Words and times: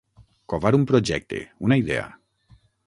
Covar 0.53 0.71
un 0.79 0.87
projecte, 0.93 1.43
una 1.69 1.81
idea. 1.85 2.11